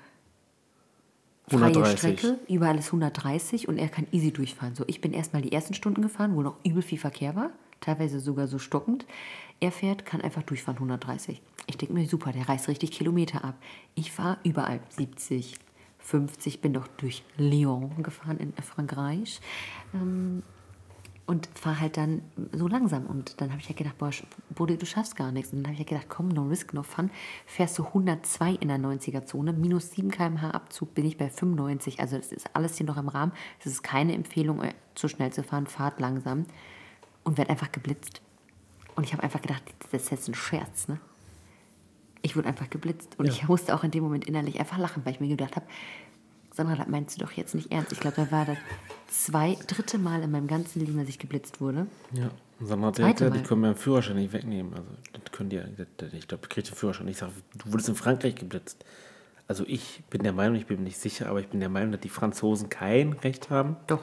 [1.49, 1.97] freie 130.
[1.97, 4.75] Strecke, überall ist 130 und er kann easy durchfahren.
[4.75, 8.19] So, ich bin erstmal die ersten Stunden gefahren, wo noch übel viel Verkehr war, teilweise
[8.19, 9.05] sogar so stockend.
[9.59, 11.41] Er fährt, kann einfach durchfahren 130.
[11.67, 13.55] Ich denke mir, super, der reißt richtig Kilometer ab.
[13.95, 15.55] Ich fahre überall 70,
[15.99, 19.41] 50, bin doch durch Lyon gefahren in Frankreich.
[19.93, 20.43] Ähm,
[21.27, 22.21] und fahre halt dann
[22.53, 23.05] so langsam.
[23.05, 24.09] Und dann habe ich ja gedacht, boah,
[24.55, 25.51] Bode, du schaffst gar nichts.
[25.51, 27.11] Und dann habe ich ja gedacht, komm, no risk, no fun.
[27.45, 31.99] Fährst du 102 in der 90er-Zone, minus 7 km/h Abzug bin ich bei 95.
[31.99, 33.33] Also das ist alles hier noch im Rahmen.
[33.59, 35.67] Es ist keine Empfehlung, äh, zu schnell zu fahren.
[35.67, 36.45] Fahrt langsam.
[37.25, 38.21] Und werd einfach geblitzt.
[38.95, 40.97] Und ich habe einfach gedacht, das ist jetzt ein Scherz, ne?
[42.21, 43.19] Ich wurde einfach geblitzt.
[43.19, 43.31] Und Ja.
[43.33, 45.65] ich musste auch in dem Moment innerlich einfach lachen, weil ich mir gedacht habe,
[46.57, 47.91] Sandra, das meinst du doch jetzt nicht ernst.
[47.93, 48.57] Ich glaube, da war das
[49.07, 51.87] zwei, dritte Mal in meinem ganzen Leben, dass ich geblitzt wurde.
[52.13, 52.29] Ja.
[52.59, 54.73] Und Sandra hat gesagt, die können mir den Führerschein nicht wegnehmen.
[54.73, 55.61] Also, das können die,
[55.97, 57.07] das- ich glaube, ich kriege den Führerschein.
[57.07, 57.31] Ich sage,
[57.63, 58.83] du wurdest in Frankreich geblitzt.
[59.47, 61.91] Also, ich bin der Meinung, ich bin mir nicht sicher, aber ich bin der Meinung,
[61.93, 64.01] dass die Franzosen kein Recht haben, Doch.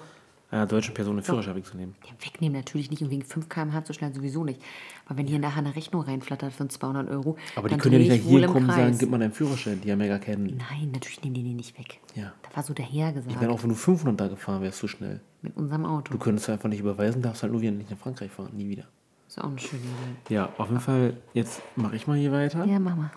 [0.54, 1.94] Einer deutschen Person den Führerschein wegzunehmen.
[2.04, 4.62] Ja, wegnehmen natürlich nicht und wegen 5 km/h zu schnell sowieso nicht.
[5.06, 8.12] Aber wenn hier nachher eine Rechnung reinflattert von 200 Euro, Aber die können ja nicht
[8.12, 9.80] ich nach hier kommen und sagen, gib mal deinen Führerschein.
[9.80, 10.46] Die haben ja gar keinen.
[10.56, 12.00] Nein, natürlich nehmen die den nicht weg.
[12.14, 12.32] Ja.
[12.42, 15.20] Da war so dahergesagt Ich meine, auch wenn du 500 da gefahren wärst, so schnell.
[15.44, 16.12] mit unserem Auto.
[16.12, 18.50] Du könntest einfach nicht überweisen, darfst halt nur wieder nicht nach Frankreich fahren.
[18.56, 18.84] Nie wieder.
[19.28, 20.34] ist auch eine schöne Idee.
[20.34, 22.64] Ja, auf jeden Fall, jetzt mache ich mal hier weiter.
[22.64, 23.10] Ja, mach mal.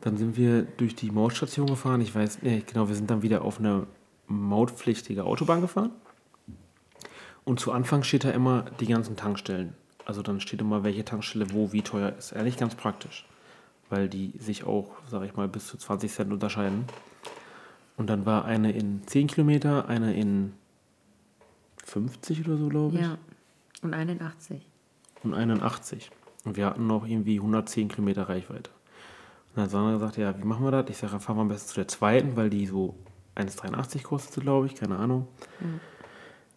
[0.00, 2.00] Dann sind wir durch die Mautstation gefahren.
[2.00, 3.86] Ich weiß, nee, genau, wir sind dann wieder auf eine
[4.26, 5.90] mautpflichtige Autobahn gefahren.
[7.48, 9.72] Und zu Anfang steht da immer die ganzen Tankstellen.
[10.04, 12.32] Also dann steht immer, welche Tankstelle wo wie teuer ist.
[12.32, 13.26] Ehrlich ganz praktisch.
[13.88, 16.84] Weil die sich auch, sage ich mal, bis zu 20 Cent unterscheiden.
[17.96, 20.52] Und dann war eine in 10 Kilometer, eine in
[21.86, 23.00] 50 oder so, glaube ich.
[23.00, 23.16] Ja.
[23.80, 24.60] Und 81.
[25.22, 26.10] und 81.
[26.44, 28.68] Und wir hatten noch irgendwie 110 Kilometer Reichweite.
[29.48, 30.90] Und dann hat Sandra gesagt, ja, wie machen wir das?
[30.90, 32.94] Ich sage, dann fahren wir am besten zu der zweiten, weil die so
[33.36, 35.28] 1,83 kostet, glaube ich, keine Ahnung.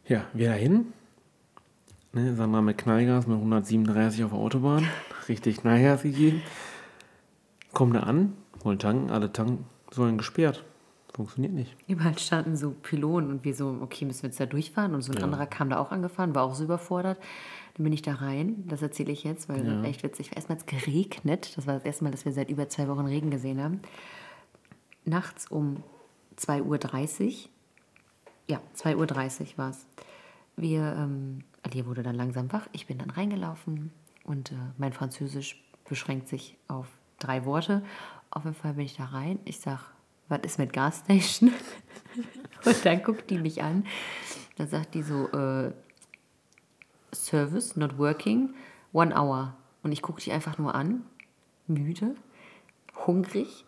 [0.08, 0.94] Ja, wir dahin.
[2.14, 4.86] Ne, Sandra mit Knallgas mit 137 auf der Autobahn.
[5.30, 6.42] Richtig Knallgas gegeben.
[7.72, 8.34] Kommen da an,
[8.64, 10.66] wollen tanken, alle Tanksäulen gesperrt.
[11.14, 11.76] Funktioniert nicht.
[11.88, 14.94] Überall standen so Pylonen und wir so, okay, müssen wir jetzt da durchfahren?
[14.96, 15.24] Und so ein Ja.
[15.26, 17.18] anderer kam da auch angefahren, war auch so überfordert.
[17.76, 20.38] Dann bin ich da rein, das erzähle ich jetzt, weil das echt witzig war.
[20.38, 23.06] Erstmal hat es geregnet, das war das erste Mal, dass wir seit über zwei Wochen
[23.06, 23.82] Regen gesehen haben.
[25.06, 25.84] Nachts um
[26.38, 26.64] 2.30
[27.26, 27.34] Uhr,
[28.52, 29.88] ja, 2.30 Uhr war es.
[30.58, 33.92] Wir, ähm, Alia wurde dann langsam wach, ich bin dann reingelaufen
[34.26, 36.88] und äh, mein Französisch beschränkt sich auf
[37.18, 37.82] drei Worte.
[38.30, 39.80] Auf jeden Fall bin ich da rein, ich sag,
[40.28, 41.54] was ist mit Gasstation?
[42.66, 43.86] und dann guckt die mich an,
[44.58, 45.72] dann sagt die so, äh,
[47.14, 48.54] Service, not working,
[48.92, 49.56] one hour.
[49.84, 51.06] Und ich gucke die einfach nur an,
[51.68, 52.16] müde,
[53.06, 53.66] hungrig,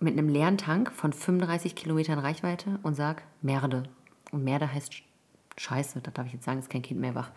[0.00, 3.84] mit einem leeren Tank von 35 Kilometern Reichweite und sag Merde.
[4.32, 5.02] Und Merde heißt Sch-
[5.58, 7.30] Scheiße, das darf ich jetzt sagen, ist kein Kind mehr wach.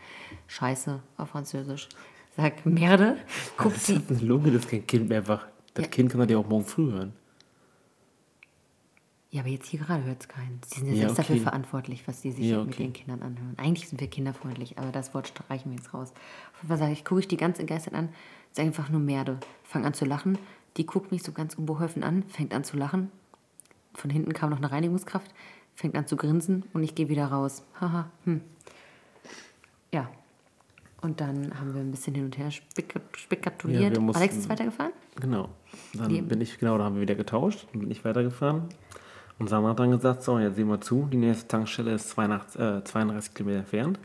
[0.48, 1.90] Scheiße auf Französisch.
[2.38, 3.18] Sag Merde,
[3.58, 5.46] guckt Das ist eine Lunge, das ist kein Kind mehr wach.
[5.74, 5.92] Das Ja.
[5.92, 7.14] Kind kann das ja auch morgen früh hören.
[9.32, 10.60] Ja, aber jetzt hier gerade hört es keinen.
[10.64, 11.44] Sie sind ja, selbst dafür okay.
[11.44, 12.84] verantwortlich, was die sich Ja, mit okay.
[12.84, 13.56] den Kindern anhören.
[13.58, 16.12] Eigentlich sind wir kinderfreundlich, aber das Wort streichen wir jetzt raus.
[16.54, 18.10] Auf jeden Fall sage ich, gucke ich die ganz entgeistert an,
[18.52, 19.40] ist einfach nur Merde.
[19.64, 20.38] Fang an zu lachen.
[20.78, 23.12] Die guckt mich so ganz unbeholfen an, fängt an zu lachen.
[23.94, 25.32] Von hinten kam noch eine Reinigungskraft,
[25.76, 27.64] fängt an zu grinsen und ich gehe wieder raus.
[27.80, 28.42] Haha, hm.
[29.92, 30.10] Ja.
[31.02, 33.92] Und dann haben wir ein bisschen hin und her spek Ja, spekuliert.
[33.94, 34.94] wir mussten- Alex ist weitergefahren?
[35.20, 35.50] Genau.
[35.94, 38.64] Dann Wie- bin ich, genau, da haben wir wieder getauscht und bin ich weitergefahren.
[39.38, 42.60] Und Sam hat dann gesagt, so, jetzt sieh mal zu, die nächste Tankstelle ist 82,
[42.62, 44.00] äh, 32 Kilometer entfernt.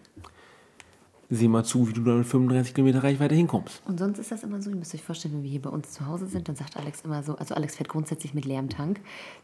[1.30, 3.82] Sieh mal zu, wie du da mit 35 Kilometer Reichweite hinkommst.
[3.86, 5.92] Und sonst ist das immer so, ihr müsst euch vorstellen, wenn wir hier bei uns
[5.92, 9.00] zu Hause sind, dann sagt Alex immer so, also Alex fährt grundsätzlich mit leerem Tank.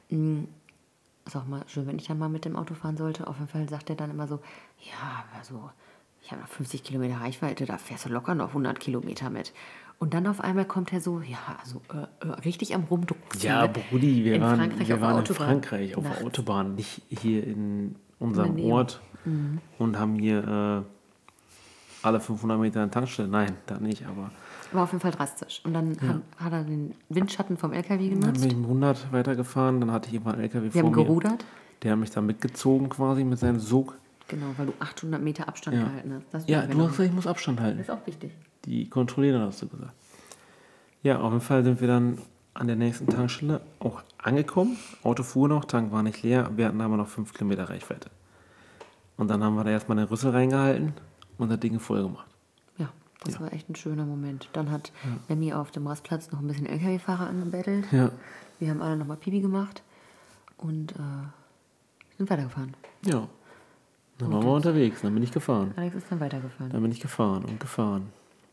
[0.08, 0.44] Mm,
[1.26, 3.26] Ist auch mal schön, wenn ich dann mal mit dem Auto fahren sollte.
[3.26, 4.36] Auf jeden Fall sagt er dann immer so,
[4.80, 5.68] ja, also
[6.22, 9.52] ich habe noch 50 Kilometer Reichweite, da fährst du locker noch 100 Kilometer mit.
[9.98, 13.40] Und dann auf einmal kommt er so, ja, also äh, äh, richtig am Rumdrucken.
[13.40, 15.34] Ja, Brudi, wir in waren, Frankreich wir auf waren in.
[15.34, 16.18] Frankreich auf Nachts.
[16.18, 18.72] der Autobahn, nicht hier in unserem In.
[18.72, 19.00] Ort
[19.78, 20.93] und haben hier äh,
[22.06, 23.28] alle 500 Meter eine Tankstelle.
[23.28, 24.30] Nein, da nicht, aber
[24.72, 25.60] War auf jeden Fall drastisch.
[25.64, 28.40] Und dann hat, hat er den Windschatten vom LKW dann genutzt.
[28.42, 31.04] bin ich mit 100 weitergefahren, dann hatte ich immer einen LKW Wir vor haben mir.
[31.04, 31.44] gerudert.
[31.82, 33.96] Der hat mich dann mitgezogen quasi mit seinem Sog.
[34.28, 35.84] Genau, weil du 800 Meter Abstand Ja.
[35.84, 36.24] gehalten hast.
[36.32, 37.78] Das Ja, du hast gesagt, ich muss Abstand halten.
[37.78, 38.32] Das ist auch wichtig.
[38.64, 39.92] Die kontrollieren, hast du gesagt.
[41.02, 42.18] Ja, auf jeden Fall sind wir dann
[42.54, 44.78] an der nächsten Tankstelle auch angekommen.
[45.02, 46.50] Auto fuhr noch, Tank war nicht leer.
[46.56, 48.08] Wir hatten aber noch 5 Kilometer Reichweite.
[49.18, 50.94] Und dann haben wir da erstmal den Rüssel reingehalten
[51.38, 52.26] und das Ding voll gemacht.
[52.78, 52.88] Ja,
[53.24, 54.48] das war echt ein schöner Moment.
[54.52, 54.92] Dann hat
[55.28, 57.86] Lemmy auf dem Rastplatz noch ein bisschen LKW-Fahrer angebettelt.
[57.92, 58.10] Ja.
[58.60, 59.82] Wir haben alle nochmal Pipi gemacht
[60.58, 60.96] und äh,
[62.18, 62.74] sind weitergefahren.
[63.04, 63.28] Ja.
[64.18, 65.72] Dann waren wir unterwegs, dann bin ich gefahren.
[65.76, 66.70] Alex ist dann weitergefahren.
[66.70, 68.10] Dann bin ich gefahren und gefahren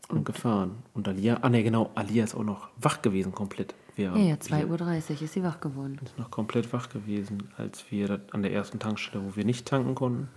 [0.08, 0.72] und gefahren.
[0.92, 3.72] Und Alia, ah ne, genau, Alia ist auch noch wach gewesen komplett.
[3.96, 6.00] ja, Während ja, wir- 2.30 Uhr ist sie wach geworden.
[6.04, 9.94] ist noch komplett wach gewesen, als wir an der ersten Tankstelle, wo wir nicht tanken
[9.94, 10.28] konnten.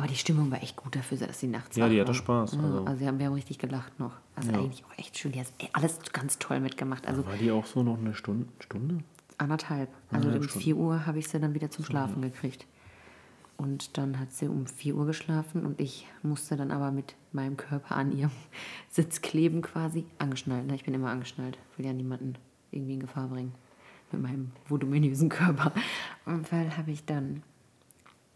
[0.00, 2.14] Aber die Stimmung war echt gut dafür, dass sie nachts Ja, die hatte.
[2.14, 4.12] Spaß, Ja, also- also wir haben, wir haben richtig gelacht noch.
[4.34, 4.58] Also Ja.
[4.58, 5.32] eigentlich auch echt schön.
[5.32, 7.06] Die hat alles ganz toll mitgemacht.
[7.06, 8.46] Also War die auch so noch eine Stunde?
[8.60, 9.04] Stunde?
[9.36, 9.90] Anderthalb.
[10.10, 10.60] Also um Stunden.
[10.60, 12.66] 4 Uhr habe ich sie dann wieder zum Schlafen gekriegt.
[13.58, 17.58] Und dann hat sie um 4 Uhr geschlafen und ich musste dann aber mit meinem
[17.58, 18.30] Körper an ihrem
[18.88, 20.06] Sitz kleben quasi.
[20.16, 20.66] Angeschnallt.
[20.66, 20.76] ne?
[20.76, 21.58] Ich bin immer angeschnallt.
[21.76, 22.36] Will ja niemanden
[22.70, 23.52] irgendwie in Gefahr bringen.
[24.12, 25.72] Mit meinem voluminösen Körper.
[26.24, 27.42] Auf jeden Fall habe ich dann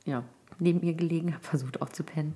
[0.04, 0.22] ja,
[0.58, 2.34] neben ihr gelegen, habe versucht auch zu pennen.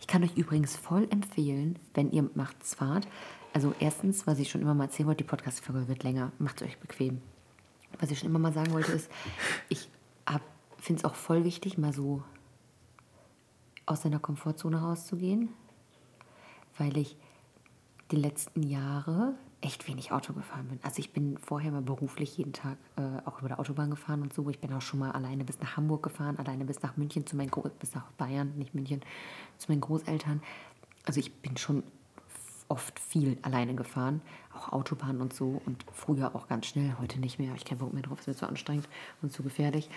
[0.00, 3.06] Ich kann euch übrigens voll empfehlen, wenn ihr macht's fahrt.
[3.52, 6.32] Also erstens, was ich schon immer mal erzählen wollte, die Podcast-Folge wird länger.
[6.38, 7.20] Macht es euch bequem.
[8.00, 9.10] Was ich schon immer mal sagen wollte, ist,
[9.68, 9.88] ich
[10.82, 12.22] finde es auch voll wichtig, mal so
[13.86, 15.50] aus seiner Komfortzone rauszugehen,
[16.76, 17.16] weil ich
[18.10, 20.80] die letzten Jahre echt wenig Auto gefahren bin.
[20.82, 24.34] Also ich bin vorher mal beruflich jeden Tag äh, auch über der Autobahn gefahren und
[24.34, 24.48] so.
[24.50, 27.36] Ich bin auch schon mal alleine bis nach Hamburg gefahren, alleine bis nach München zu
[27.36, 29.00] meinen Gro bis nach Bayern, nicht München,
[29.58, 30.42] zu meinen Großeltern.
[31.06, 31.84] Also ich bin schon
[32.68, 34.20] oft viel alleine gefahren,
[34.54, 37.92] auch Autobahn und so und früher auch ganz schnell, heute nicht mehr, ich keinen Bock
[37.92, 38.88] mehr drauf, ist mir zu anstrengend
[39.20, 39.88] und zu gefährlich.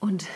[0.00, 0.26] Und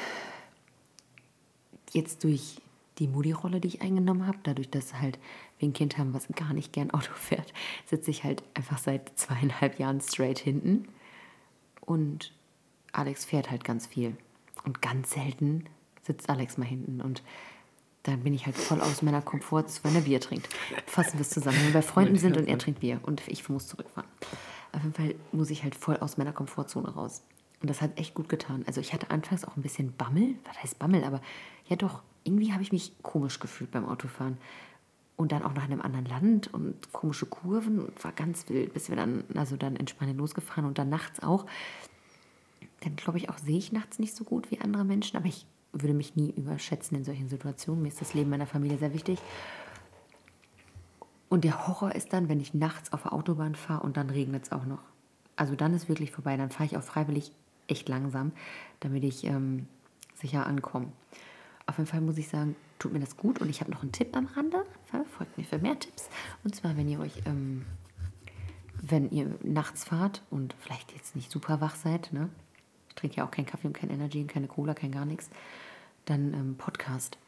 [1.93, 2.61] jetzt durch
[2.99, 5.19] die Mutti-Rolle, die ich eingenommen habe, dadurch, dass halt
[5.59, 7.53] wir ein Kind haben, was gar nicht gern Auto fährt,
[7.87, 10.89] sitze ich halt einfach seit zweieinhalb Jahren straight hinten.
[11.81, 12.33] Und
[12.93, 14.17] Alex fährt halt ganz viel.
[14.65, 15.65] Und ganz selten
[16.03, 17.01] sitzt Alex mal hinten.
[17.01, 17.23] Und
[18.03, 20.49] dann bin ich halt voll aus meiner Komfortzone, wenn er Bier trinkt.
[20.87, 21.57] Fassen wir es zusammen.
[21.59, 24.09] Wenn wir bei Freunden sind und er trinkt Bier und ich muss zurückfahren.
[24.73, 27.23] Auf jeden Fall muss ich halt voll aus meiner Komfortzone raus.
[27.61, 28.65] Und das hat echt gut getan.
[28.67, 30.35] Also ich hatte anfangs auch ein bisschen Bammel.
[30.45, 31.05] Was heißt Bammel?
[31.05, 31.21] Aber
[31.67, 34.39] ja doch, irgendwie habe ich mich komisch gefühlt beim Autofahren.
[35.17, 37.81] Und dann auch noch in einem anderen Land und komische Kurven.
[37.81, 41.23] Und war ganz wild, bis wir dann, also dann in Spanien losgefahren und dann nachts
[41.23, 41.47] auch.
[42.81, 45.17] Dann glaube ich auch, sehe ich nachts nicht so gut wie andere Menschen.
[45.17, 47.83] Aber ich würde mich nie überschätzen in solchen Situationen.
[47.83, 49.19] Mir ist das Leben meiner Familie sehr wichtig.
[51.29, 54.45] Und der Horror ist dann, wenn ich nachts auf der Autobahn fahre und dann regnet
[54.45, 54.83] es auch noch.
[55.35, 56.37] Also dann ist wirklich vorbei.
[56.37, 57.33] Dann fahre ich auch freiwillig
[57.69, 58.33] echt langsam,
[58.81, 59.67] damit ich ähm,
[60.15, 60.93] sicher ankomme.
[61.67, 63.41] Auf jeden Fall muss ich sagen, tut mir das gut.
[63.41, 64.65] Und ich habe noch einen Tipp am Rande.
[65.17, 66.09] Folgt mir für mehr Tipps.
[66.45, 67.67] Und zwar, wenn ihr euch, ähm,
[68.81, 72.29] wenn ihr nachts fahrt und vielleicht jetzt nicht super wach seid, ne?
[72.89, 75.29] ich trinke ja auch keinen Kaffee und kein Energy und keine Cola, kein gar nichts,
[76.05, 77.19] dann ähm, Podcast.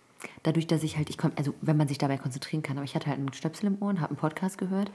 [0.43, 2.95] Dadurch, dass ich halt, ich komme, also wenn man sich dabei konzentrieren kann, aber ich
[2.95, 4.91] hatte halt einen Stöpsel im Ohr und habe einen Podcast gehört.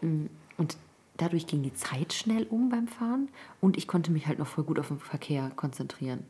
[0.00, 0.76] Mm, Und
[1.16, 3.28] dadurch ging die Zeit schnell um beim Fahren
[3.60, 6.24] und ich konnte mich halt noch voll gut auf den Verkehr konzentrieren.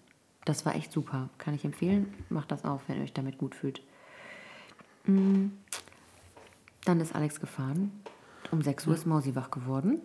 [0.44, 1.28] Das war echt super.
[1.38, 2.12] Kann ich empfehlen.
[2.28, 3.82] Macht das auch, wenn ihr euch damit gut fühlt.
[5.06, 5.46] Mm.
[6.84, 7.92] Dann ist Alex gefahren.
[8.50, 10.02] Um 6 Uhr ist Mausi wach geworden.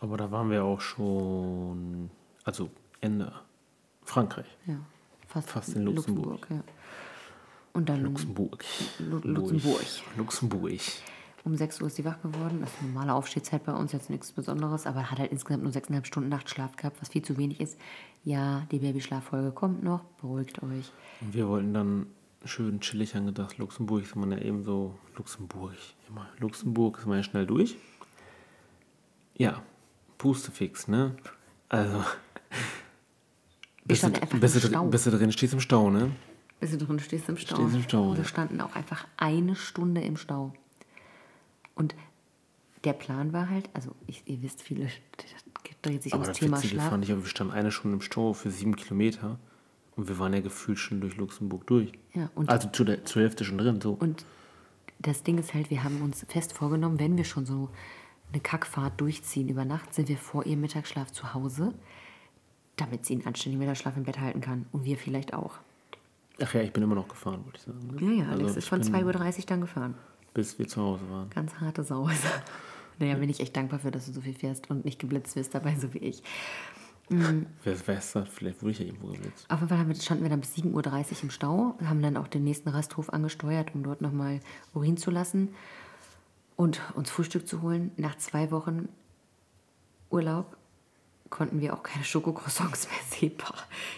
[0.00, 2.10] Aber da waren wir auch schon,
[2.44, 3.32] also Ende
[4.04, 4.46] Frankreich.
[4.66, 4.76] Ja,
[5.26, 6.46] fast, Fast in Luxemburg.
[6.50, 6.62] ja.
[7.72, 8.64] Und dann Luxemburg.
[8.98, 9.84] Lu- Luxemburg.
[10.16, 10.80] Luxemburg.
[11.48, 12.58] Um 6 Uhr ist sie wach geworden.
[12.60, 15.72] Das ist eine normale Aufstehzeit bei uns, jetzt nichts Besonderes, aber hat halt insgesamt nur
[15.72, 17.78] 6,5 Stunden Nachtschlaf gehabt, was viel zu wenig ist.
[18.24, 20.92] Ja, die Babyschlaffolge kommt noch, beruhigt euch.
[21.20, 22.06] Und wir wollten dann
[22.44, 23.58] schön chillig angedacht.
[23.58, 24.94] Luxemburg ist man ja eben so.
[25.16, 25.72] Luxemburg.
[26.08, 26.28] Immer.
[26.38, 27.76] Luxemburg ist man ja schnell durch.
[29.36, 29.62] Ja,
[30.18, 31.16] Pustefix, ne?
[31.68, 32.04] Also.
[33.84, 34.84] Bist du, bist, du, Stau.
[34.84, 36.10] bist du drin, stehst im Stau, ne?
[36.60, 37.56] Bist du drin, stehst im Stau.
[37.56, 40.52] Stehst im Stau, Wir standen auch einfach eine Stunde im Stau.
[41.78, 41.94] Und
[42.84, 46.38] der Plan war halt, also ich, ihr wisst, viele das dreht sich Aber ums das
[46.38, 46.88] Thema Witzige Schlaf.
[46.90, 49.38] fand ich, aber wir standen eine Stunde im Stau für sieben Kilometer
[49.96, 51.92] und wir waren ja gefühlt schon durch Luxemburg durch.
[52.14, 53.92] Ja, und- also zu der, zur Hälfte schon drin, so.
[53.94, 54.24] Und
[55.00, 57.68] das Ding ist halt, wir haben uns fest vorgenommen, wenn wir schon so
[58.32, 61.72] eine Kackfahrt durchziehen über Nacht, sind wir vor ihrem Mittagsschlaf zu Hause,
[62.76, 64.66] damit sie einen anständigen Mittagsschlaf im Bett halten kann.
[64.72, 65.54] Und wir vielleicht auch.
[66.40, 67.86] Ach ja, ich bin immer noch gefahren, würde ich sagen.
[68.06, 68.16] Ne?
[68.16, 69.94] Ja, ja, Alex Also ist von bin- 2.30 Uhr dann gefahren.
[70.38, 71.28] Bis wir zu Hause waren.
[71.30, 72.08] Ganz harte Sau.
[73.00, 75.52] naja, bin ich echt dankbar für, dass du so viel fährst und nicht geblitzt wirst
[75.52, 76.22] dabei, so wie ich.
[77.08, 78.28] Wer weiß das?
[78.28, 79.46] Vielleicht wurde ich ja irgendwo geblitzt.
[79.50, 80.70] Auf jeden Fall wir- standen wir dann bis 7.30
[81.16, 84.38] Uhr im Stau, haben dann auch den nächsten Rasthof angesteuert, um dort nochmal
[84.74, 85.48] Urin zu lassen
[86.54, 87.90] und uns Frühstück zu holen.
[87.96, 88.88] Nach zwei Wochen
[90.08, 90.56] Urlaub
[91.30, 93.32] konnten wir auch keine Schokocroissants mehr sehen.
[93.38, 93.56] Boah,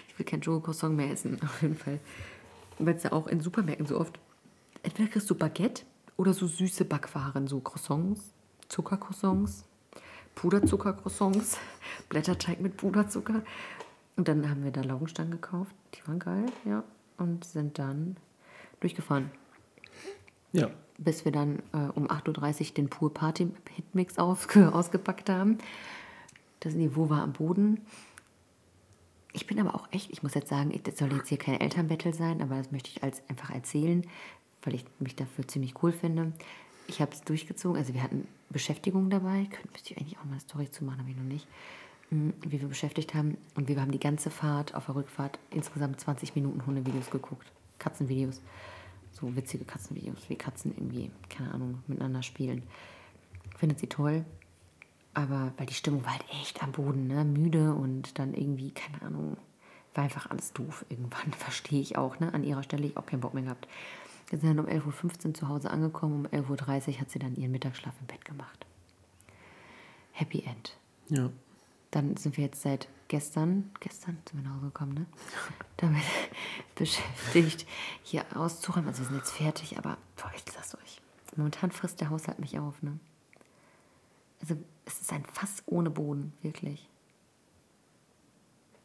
[0.09, 2.00] ich will kein Schokocroissant mehr essen, auf jeden Fall.
[2.79, 4.18] Weil es ja auch in Supermärkten so oft,
[4.83, 5.83] entweder kriegst du Baguette
[6.20, 8.35] oder so süße Backwaren, so Croissants,
[8.68, 9.64] Zuckercroissants,
[10.35, 11.56] Puderzuckercroissants,
[12.11, 13.42] Blätterteig mit Puderzucker.
[14.16, 16.85] Und dann haben wir da Laugenstangen gekauft, die waren geil, ja,
[17.16, 18.18] und sind dann
[18.80, 19.30] durchgefahren
[20.52, 20.68] Ja.
[20.98, 25.56] bis wir dann äh, um 8.30 Uhr den Pur Party Hitmix ausge ausgepackt haben.
[26.61, 27.80] Das Niveau war am Boden.
[29.33, 32.12] Ich bin aber auch echt, ich muss jetzt sagen, das soll jetzt hier kein Elternbattle
[32.12, 34.04] sein, aber das möchte ich als, einfach erzählen,
[34.62, 36.33] weil ich mich dafür ziemlich cool finde.
[36.87, 40.33] Ich habe es durchgezogen, also wir hatten Beschäftigung dabei, könnte müsste ich eigentlich auch mal
[40.33, 41.46] eine Story zu machen, habe ich noch nicht,
[42.11, 43.37] Mm, wie wir beschäftigt haben.
[43.55, 48.42] Und wir haben die ganze Fahrt auf der Rückfahrt insgesamt 20 Minuten Hundevideos geguckt, Katzenvideos
[49.12, 52.62] so witzige Katzenvideos, wie Katzen irgendwie, keine Ahnung, miteinander spielen.
[53.59, 54.25] Findet sie toll.
[55.14, 57.25] Aber weil die Stimmung war halt echt am Boden, ne?
[57.25, 59.37] müde und dann irgendwie, keine Ahnung,
[59.94, 61.33] war einfach alles doof irgendwann.
[61.38, 62.33] Verstehe ich auch, ne?
[62.33, 63.66] An ihrer Stelle ich auch keinen Bock mehr gehabt.
[64.31, 67.35] Wir sind dann um 11.15 Uhr zu Hause angekommen, um 11.30 Uhr hat sie dann
[67.35, 68.64] ihren Mittagsschlaf im Bett gemacht.
[70.12, 70.77] Happy End.
[71.09, 71.31] Ja.
[71.90, 75.07] Dann sind wir jetzt seit gestern, gestern sind wir nach Hause gekommen, ne?
[75.79, 76.05] Damit
[76.77, 77.66] beschäftigt,
[78.05, 78.88] hier auszuräumen.
[78.88, 81.01] Also wir sind jetzt fertig, aber boah, ich sag's euch.
[81.37, 83.01] Momentan frisst der Haushalt mich auf, ne?
[84.40, 86.89] Also es ist ein Fass ohne Boden, wirklich.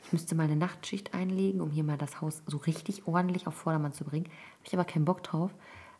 [0.05, 3.55] Ich müsste mal eine Nachtschicht einlegen, um hier mal das Haus so richtig ordentlich auf
[3.55, 4.25] Vordermann zu bringen.
[4.25, 5.51] Habe ich aber keinen Bock drauf.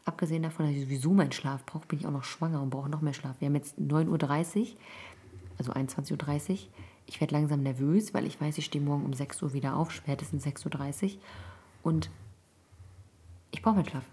[0.05, 2.87] Abgesehen davon, dass ich sowieso meinen Schlaf brauche, bin ich auch noch schwanger und brauche
[2.87, 3.37] noch mehr Schlaf.
[3.39, 4.67] Wir haben jetzt 9.30 Uhr,
[5.57, 6.57] also 21.30 Uhr.
[7.07, 9.91] Ich werde langsam nervös, weil ich weiß, ich stehe morgen um 6 Uhr wieder auf,
[9.91, 11.21] spätestens 6.30 Uhr.
[11.81, 12.11] Und
[13.49, 14.03] ich brauche meinen Schlaf.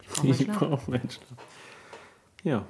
[0.00, 0.58] Ich brauche meinen Schlaf.
[0.58, 1.38] brauche meinen Schlaf.
[2.42, 2.64] Ja.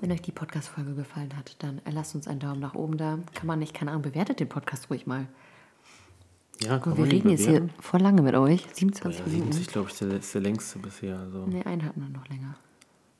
[0.00, 3.18] Wenn euch die Podcast-Folge gefallen hat, dann lasst uns einen Daumen nach oben da.
[3.34, 5.26] Kann man nicht, keine Ahnung, bewertet den Podcast ruhig mal.
[6.60, 8.62] Ja, Und wir reden jetzt hier voll lange mit euch.
[8.62, 9.52] Ja, 27 Minuten.
[9.52, 11.18] 70, glaube ich, der, ist der längste bisher.
[11.18, 12.56] Also, Ne, einen hatten wir noch länger.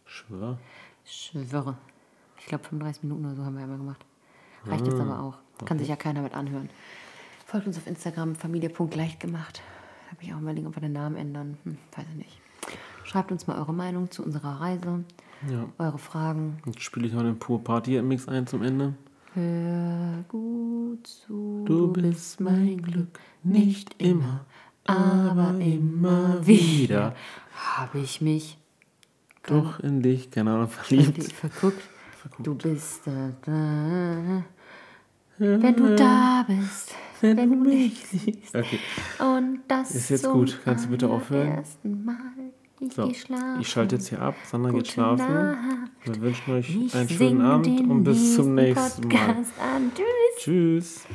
[0.06, 0.58] schwör.
[1.04, 1.76] Ich schwöre.
[2.38, 4.04] Ich glaube, 35 Minuten oder so haben wir einmal gemacht.
[4.64, 5.64] Reicht jetzt aber auch.
[5.64, 6.68] Kann sich ja keiner mit anhören.
[7.44, 9.62] Folgt uns auf Instagram, familie.leicht gemacht.
[10.10, 11.58] Habe ich auch überlegt, ob wir den Namen ändern.
[11.64, 12.40] Hm, weiß ich nicht.
[13.04, 15.04] Schreibt uns mal eure Meinung zu unserer Reise,
[15.50, 15.66] Ja.
[15.78, 16.58] eure Fragen.
[16.66, 18.94] Jetzt spiele ich noch den Pur Party Mix ein zum Ende.
[19.34, 24.46] Hör gut zu, Du bist mein Glück, nicht immer,
[24.84, 27.14] aber immer wieder.
[27.54, 28.56] Habe ich mich
[29.46, 31.32] Doch in dich, keine Ahnung, verliebt, verliebt.
[31.32, 31.82] verguckt.
[32.38, 34.42] Du bist da, da.
[35.38, 38.56] Wenn du da bist, wenn du mich siehst.
[38.56, 38.78] Okay,
[39.18, 40.58] Und das Ist jetzt gut.
[40.64, 41.62] Kannst du bitte aufhören?
[41.82, 42.16] Mal.
[42.80, 43.10] Ich so.
[43.60, 44.34] Ich schalte jetzt hier ab.
[44.44, 45.34] Sandra geht Gute schlafen.
[45.34, 45.90] Nacht.
[46.04, 49.16] Wir wünschen euch Ich einen schönen Abend und bis zum nächsten Mal.
[49.16, 49.92] Podcast An.
[49.94, 50.06] Tschüss.
[50.38, 51.06] Tschüss.